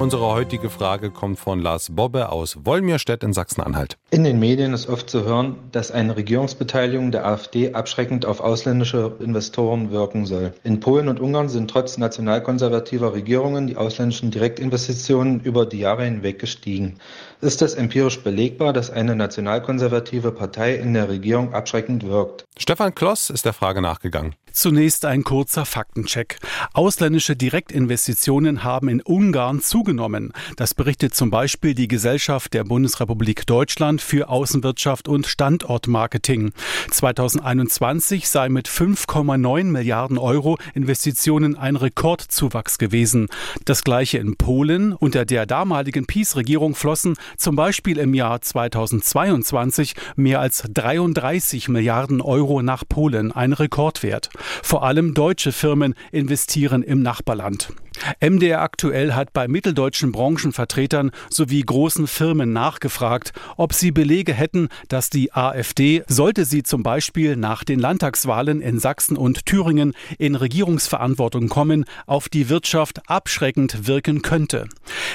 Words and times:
Unsere 0.00 0.26
heutige 0.26 0.70
Frage 0.70 1.10
kommt 1.10 1.40
von 1.40 1.60
Lars 1.60 1.88
Bobbe 1.90 2.30
aus 2.30 2.56
Wolmirstedt 2.64 3.24
in 3.24 3.32
Sachsen-Anhalt. 3.32 3.98
In 4.12 4.22
den 4.22 4.38
Medien 4.38 4.72
ist 4.72 4.88
oft 4.88 5.10
zu 5.10 5.24
hören, 5.24 5.56
dass 5.72 5.90
eine 5.90 6.16
Regierungsbeteiligung 6.16 7.10
der 7.10 7.26
AfD 7.26 7.74
abschreckend 7.74 8.24
auf 8.24 8.38
ausländische 8.38 9.16
Investoren 9.18 9.90
wirken 9.90 10.24
soll. 10.24 10.54
In 10.62 10.78
Polen 10.78 11.08
und 11.08 11.18
Ungarn 11.18 11.48
sind 11.48 11.68
trotz 11.68 11.98
nationalkonservativer 11.98 13.12
Regierungen 13.12 13.66
die 13.66 13.76
ausländischen 13.76 14.30
Direktinvestitionen 14.30 15.40
über 15.40 15.66
die 15.66 15.80
Jahre 15.80 16.04
hinweg 16.04 16.38
gestiegen. 16.38 16.98
Ist 17.40 17.60
es 17.60 17.74
empirisch 17.74 18.22
belegbar, 18.22 18.72
dass 18.72 18.90
eine 18.90 19.16
nationalkonservative 19.16 20.30
Partei 20.30 20.76
in 20.76 20.94
der 20.94 21.08
Regierung 21.08 21.54
abschreckend 21.54 22.06
wirkt? 22.06 22.44
Stefan 22.56 22.94
Kloss 22.94 23.30
ist 23.30 23.44
der 23.44 23.52
Frage 23.52 23.82
nachgegangen. 23.82 24.36
Zunächst 24.52 25.04
ein 25.04 25.22
kurzer 25.22 25.64
Faktencheck. 25.64 26.38
Ausländische 26.72 27.36
Direktinvestitionen 27.36 28.64
haben 28.64 28.88
in 28.88 29.00
Ungarn 29.00 29.60
zugenommen. 29.88 30.32
Das 30.56 30.74
berichtet 30.74 31.14
zum 31.14 31.30
Beispiel 31.30 31.74
die 31.74 31.88
Gesellschaft 31.88 32.52
der 32.52 32.64
Bundesrepublik 32.64 33.46
Deutschland 33.46 34.02
für 34.02 34.28
Außenwirtschaft 34.28 35.08
und 35.08 35.26
Standortmarketing. 35.26 36.52
2021 36.90 38.28
sei 38.28 38.50
mit 38.50 38.68
5,9 38.68 39.64
Milliarden 39.64 40.18
Euro 40.18 40.58
Investitionen 40.74 41.56
ein 41.56 41.76
Rekordzuwachs 41.76 42.76
gewesen. 42.76 43.28
Das 43.64 43.82
gleiche 43.82 44.18
in 44.18 44.36
Polen. 44.36 44.92
Unter 44.92 45.24
der 45.24 45.46
damaligen 45.46 46.04
PiS-Regierung 46.06 46.74
flossen 46.74 47.16
zum 47.38 47.56
Beispiel 47.56 47.96
im 47.96 48.12
Jahr 48.12 48.42
2022 48.42 49.94
mehr 50.16 50.40
als 50.40 50.64
33 50.70 51.70
Milliarden 51.70 52.20
Euro 52.20 52.60
nach 52.60 52.84
Polen, 52.86 53.32
ein 53.32 53.54
Rekordwert. 53.54 54.28
Vor 54.62 54.84
allem 54.84 55.14
deutsche 55.14 55.52
Firmen 55.52 55.94
investieren 56.12 56.82
im 56.82 57.00
Nachbarland. 57.00 57.72
MDR 58.20 58.62
aktuell 58.62 59.14
hat 59.14 59.32
bei 59.32 59.48
mitteldeutschen 59.78 60.10
Branchenvertretern 60.10 61.12
sowie 61.30 61.60
großen 61.60 62.08
Firmen 62.08 62.52
nachgefragt, 62.52 63.32
ob 63.56 63.72
sie 63.72 63.92
Belege 63.92 64.34
hätten, 64.34 64.68
dass 64.88 65.08
die 65.08 65.32
AfD, 65.32 66.02
sollte 66.08 66.44
sie 66.44 66.64
zum 66.64 66.82
Beispiel 66.82 67.36
nach 67.36 67.62
den 67.62 67.78
Landtagswahlen 67.78 68.60
in 68.60 68.80
Sachsen 68.80 69.16
und 69.16 69.46
Thüringen 69.46 69.94
in 70.18 70.34
Regierungsverantwortung 70.34 71.48
kommen, 71.48 71.84
auf 72.06 72.28
die 72.28 72.48
Wirtschaft 72.48 73.08
abschreckend 73.08 73.86
wirken 73.86 74.22
könnte. 74.22 74.68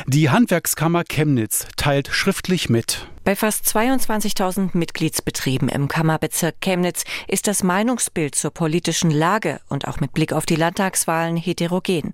Die 0.08 0.30
Handwerkskammer 0.30 1.03
Chemnitz 1.03 1.67
teilt 1.75 2.08
schriftlich 2.08 2.70
mit. 2.70 3.08
Bei 3.24 3.38
fast 3.38 3.66
22.000 3.66 4.72
Mitgliedsbetrieben 4.74 5.70
im 5.70 5.88
Kammerbezirk 5.88 6.56
Chemnitz 6.60 7.06
ist 7.30 7.48
das 7.48 7.64
Meinungsbild 7.64 8.36
zur 8.36 8.52
politischen 8.52 9.12
Lage 9.12 9.62
und 9.70 9.88
auch 9.88 10.02
mit 10.02 10.12
Blick 10.12 10.34
auf 10.34 10.46
die 10.46 10.58
Landtagswahlen 10.58 11.38
heterogen. 11.38 12.12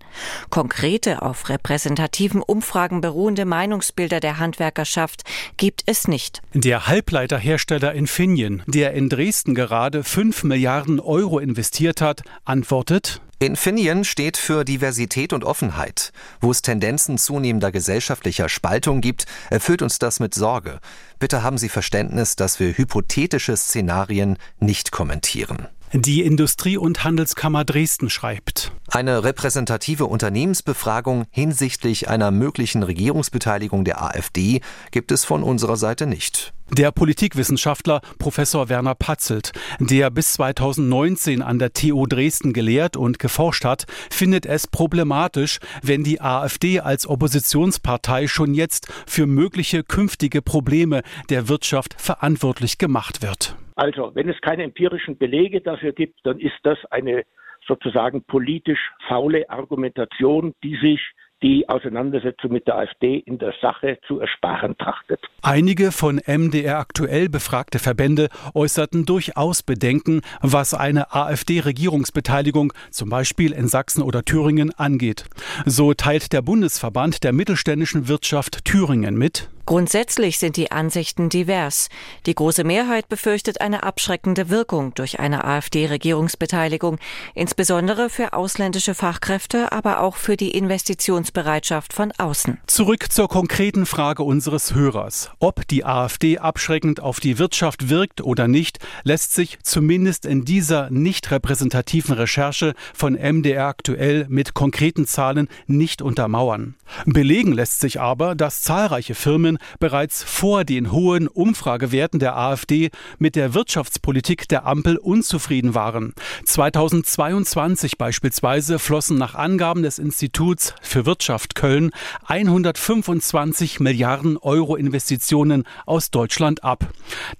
Konkrete, 0.51 1.23
auf 1.23 1.49
repräsentativen 1.49 2.43
Umfragen 2.43 3.01
beruhende 3.01 3.45
Meinungsbilder 3.45 4.19
der 4.19 4.37
Handwerkerschaft 4.37 5.23
gibt 5.57 5.81
es 5.87 6.07
nicht. 6.07 6.43
Der 6.53 6.85
Halbleiterhersteller 6.85 7.93
Infineon, 7.93 8.61
der 8.67 8.93
in 8.93 9.09
Dresden 9.09 9.55
gerade 9.55 10.03
5 10.03 10.43
Milliarden 10.43 10.99
Euro 10.99 11.39
investiert 11.39 12.01
hat, 12.01 12.21
antwortet, 12.45 13.19
Infineon 13.41 14.03
steht 14.03 14.35
für 14.35 14.65
Diversität 14.65 15.31
und 15.31 15.45
Offenheit. 15.45 16.11
Wo 16.41 16.51
es 16.51 16.61
Tendenzen 16.61 17.17
zunehmender 17.17 17.71
gesellschaftlicher 17.71 18.49
Spaltung 18.49 18.99
gibt, 18.99 19.25
erfüllt 19.49 19.81
uns 19.81 19.97
das 19.97 20.19
mit 20.19 20.33
Sorge. 20.33 20.79
Bitte 21.19 21.41
haben 21.41 21.57
Sie 21.57 21.69
Verständnis, 21.69 22.35
dass 22.35 22.59
wir 22.59 22.77
hypothetische 22.77 23.55
Szenarien 23.55 24.37
nicht 24.59 24.91
kommentieren. 24.91 25.69
Die 25.93 26.21
Industrie- 26.21 26.77
und 26.77 27.05
Handelskammer 27.05 27.63
Dresden 27.63 28.09
schreibt. 28.09 28.73
Eine 28.91 29.23
repräsentative 29.23 30.05
Unternehmensbefragung 30.05 31.25
hinsichtlich 31.29 32.09
einer 32.09 32.31
möglichen 32.31 32.81
Regierungsbeteiligung 32.81 33.85
der 33.85 34.01
AfD 34.01 34.61
gibt 34.91 35.11
es 35.11 35.25
von 35.25 35.43
unserer 35.43 35.75
Seite 35.75 36.07
nicht. 36.07 36.53
Der 36.75 36.91
Politikwissenschaftler 36.91 38.01
Professor 38.17 38.67
Werner 38.67 38.95
Patzelt, 38.95 39.51
der 39.79 40.09
bis 40.09 40.33
2019 40.33 41.43
an 41.43 41.59
der 41.59 41.73
TU 41.73 42.07
Dresden 42.07 42.51
gelehrt 42.51 42.97
und 42.97 43.19
geforscht 43.19 43.63
hat, 43.63 43.85
findet 44.09 44.47
es 44.47 44.65
problematisch, 44.65 45.59
wenn 45.83 46.03
die 46.03 46.19
AfD 46.19 46.79
als 46.79 47.07
Oppositionspartei 47.07 48.27
schon 48.27 48.55
jetzt 48.55 48.91
für 49.05 49.27
mögliche 49.27 49.83
künftige 49.83 50.41
Probleme 50.41 51.03
der 51.29 51.47
Wirtschaft 51.47 51.93
verantwortlich 52.01 52.79
gemacht 52.79 53.21
wird. 53.21 53.55
Also, 53.75 54.11
wenn 54.15 54.29
es 54.29 54.41
keine 54.41 54.63
empirischen 54.63 55.17
Belege 55.17 55.61
dafür 55.61 55.93
gibt, 55.93 56.19
dann 56.23 56.39
ist 56.39 56.57
das 56.63 56.77
eine 56.89 57.23
sozusagen 57.69 58.23
politisch 58.23 58.91
faule 59.07 59.49
Argumentation, 59.49 60.53
die 60.63 60.75
sich 60.75 60.99
die 61.41 61.69
Auseinandersetzung 61.69 62.51
mit 62.51 62.67
der 62.67 62.77
AfD 62.77 63.15
in 63.15 63.37
der 63.37 63.53
Sache 63.61 63.97
zu 64.07 64.19
ersparen 64.19 64.77
trachtet. 64.77 65.21
Einige 65.41 65.91
von 65.91 66.19
MDR 66.25 66.79
aktuell 66.79 67.29
befragte 67.29 67.79
Verbände 67.79 68.29
äußerten 68.53 69.05
durchaus 69.05 69.63
Bedenken, 69.63 70.21
was 70.41 70.73
eine 70.73 71.13
AfD-Regierungsbeteiligung 71.13 72.73
zum 72.91 73.09
Beispiel 73.09 73.51
in 73.53 73.67
Sachsen 73.67 74.01
oder 74.01 74.25
Thüringen 74.25 74.73
angeht. 74.75 75.25
So 75.65 75.93
teilt 75.93 76.33
der 76.33 76.41
Bundesverband 76.41 77.23
der 77.23 77.31
mittelständischen 77.31 78.07
Wirtschaft 78.07 78.65
Thüringen 78.65 79.17
mit. 79.17 79.49
Grundsätzlich 79.69 80.39
sind 80.39 80.57
die 80.57 80.71
Ansichten 80.71 81.29
divers. 81.29 81.89
Die 82.25 82.33
große 82.33 82.63
Mehrheit 82.63 83.07
befürchtet 83.07 83.61
eine 83.61 83.83
abschreckende 83.83 84.49
Wirkung 84.49 84.95
durch 84.95 85.19
eine 85.19 85.43
AfD-Regierungsbeteiligung, 85.43 86.97
insbesondere 87.35 88.09
für 88.09 88.33
ausländische 88.33 88.95
Fachkräfte, 88.95 89.71
aber 89.71 89.99
auch 90.01 90.15
für 90.15 90.37
die 90.37 90.57
Investitionsbereitschaft 90.57 91.93
von 91.93 92.11
außen. 92.17 92.57
Zurück 92.65 93.11
zur 93.11 93.27
konkreten 93.27 93.85
Frage 93.85 94.23
unseres 94.23 94.73
Hörers. 94.73 95.28
Ob 95.39 95.67
die 95.67 95.85
AfD 95.85 96.39
abschreckend 96.39 96.99
auf 96.99 97.19
die 97.19 97.37
Wirtschaft 97.37 97.89
wirkt 97.89 98.21
oder 98.21 98.47
nicht, 98.47 98.79
lässt 99.03 99.33
sich 99.33 99.59
zumindest 99.63 100.25
in 100.25 100.45
dieser 100.45 100.89
nicht 100.89 101.29
repräsentativen 101.31 102.15
Recherche 102.15 102.73
von 102.93 103.13
MDR 103.13 103.67
aktuell 103.67 104.25
mit 104.29 104.53
konkreten 104.53 105.05
Zahlen 105.05 105.47
nicht 105.67 106.01
untermauern. 106.01 106.75
Belegen 107.05 107.53
lässt 107.53 107.79
sich 107.79 107.99
aber, 107.99 108.35
dass 108.35 108.61
zahlreiche 108.61 109.15
Firmen 109.15 109.57
bereits 109.79 110.23
vor 110.23 110.63
den 110.63 110.91
hohen 110.91 111.27
Umfragewerten 111.27 112.19
der 112.19 112.35
AfD 112.35 112.89
mit 113.19 113.35
der 113.35 113.53
Wirtschaftspolitik 113.53 114.47
der 114.47 114.65
Ampel 114.65 114.97
unzufrieden 114.97 115.75
waren. 115.75 116.13
2022 116.45 117.97
beispielsweise 117.97 118.79
flossen 118.79 119.17
nach 119.17 119.35
Angaben 119.35 119.83
des 119.83 119.99
Instituts 119.99 120.73
für 120.81 121.05
Wirtschaft 121.05 121.55
Köln 121.55 121.91
125 122.25 123.79
Milliarden 123.79 124.37
Euro 124.37 124.75
Investitionen 125.19 125.65
aus 125.85 126.11
Deutschland 126.11 126.63
ab. 126.63 126.87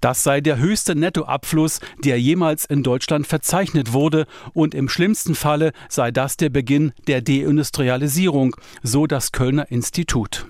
Das 0.02 0.22
sei 0.22 0.42
der 0.42 0.58
höchste 0.58 0.94
Nettoabfluss, 0.94 1.80
der 2.04 2.20
jemals 2.20 2.66
in 2.66 2.82
Deutschland 2.82 3.26
verzeichnet 3.26 3.94
wurde 3.94 4.26
und 4.52 4.74
im 4.74 4.88
schlimmsten 4.88 5.34
Falle 5.34 5.72
sei 5.88 6.10
das 6.10 6.36
der 6.36 6.50
Beginn 6.50 6.92
der 7.06 7.22
Deindustrialisierung, 7.22 8.54
so 8.82 9.06
das 9.06 9.32
Kölner 9.32 9.70
Institut. 9.70 10.46